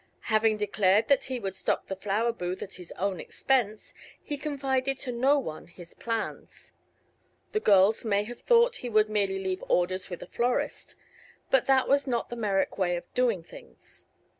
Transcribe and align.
Having 0.33 0.57
declared 0.57 1.09
that 1.09 1.25
he 1.25 1.39
would 1.39 1.55
stock 1.55 1.85
the 1.85 1.95
flower 1.95 2.31
booth 2.33 2.63
at 2.63 2.73
his 2.73 2.91
own 2.93 3.19
expense, 3.19 3.93
he 4.19 4.35
confided 4.35 4.97
to 4.97 5.11
no 5.11 5.37
one 5.37 5.67
his 5.67 5.93
plans. 5.93 6.73
The 7.51 7.59
girls 7.59 8.03
may 8.03 8.23
have 8.23 8.39
thought 8.39 8.77
he 8.77 8.89
would 8.89 9.09
merely 9.11 9.37
leave 9.37 9.63
orders 9.69 10.09
with 10.09 10.23
a 10.23 10.27
florist; 10.27 10.95
but 11.51 11.67
that 11.67 11.87
was 11.87 12.07
not 12.07 12.29
the 12.29 12.35
Merrick 12.35 12.79
way 12.79 12.95
of 12.95 13.13
doing 13.13 13.43
things. 13.43 14.07